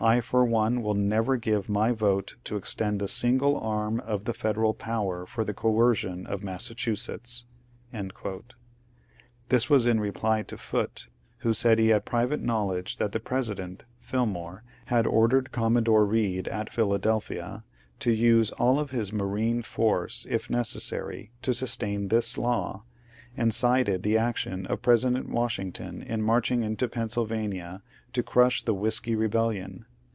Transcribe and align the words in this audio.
I 0.00 0.20
for 0.20 0.44
one 0.44 0.82
will 0.82 0.94
never 0.96 1.36
give 1.36 1.68
my 1.68 1.92
vote 1.92 2.34
to 2.42 2.56
extend 2.56 3.00
a 3.02 3.06
single 3.06 3.56
arm 3.56 4.00
of 4.00 4.24
the 4.24 4.34
Federal 4.34 4.76
{)ower 4.84 5.26
for 5.26 5.44
the 5.44 5.54
coercion 5.54 6.26
of 6.26 6.42
Massachusetts." 6.42 7.46
This 9.48 9.70
was 9.70 9.86
in 9.86 10.00
reply 10.00 10.42
to 10.42 10.58
Foote, 10.58 11.06
who 11.46 11.52
said 11.52 11.78
he 11.78 11.90
had 11.90 12.04
private 12.04 12.40
knowledge 12.40 12.96
that 12.96 13.12
the 13.12 13.20
President, 13.20 13.84
Fillmore, 14.00 14.64
had 14.86 15.06
ordered 15.06 15.52
Commodore 15.52 16.04
Bead 16.04 16.48
at 16.48 16.72
Philadelphia 16.72 17.62
to 18.00 18.10
use 18.10 18.50
all 18.50 18.80
of 18.80 18.90
his 18.90 19.12
marine 19.12 19.62
force 19.62 20.26
if 20.28 20.50
necessary 20.50 21.30
to 21.42 21.54
sustain 21.54 22.08
this 22.08 22.36
law, 22.36 22.82
and 23.36 23.54
cited 23.54 24.02
the 24.02 24.18
action 24.18 24.66
of 24.66 24.82
President 24.82 25.28
Washington 25.28 26.02
in 26.02 26.20
marching 26.22 26.64
into 26.64 26.88
Pennsylvania 26.88 27.84
to 28.14 28.24
crush 28.24 28.64
the" 28.64 28.74
Whiskey 28.74 29.14
Bebellion." 29.14 29.84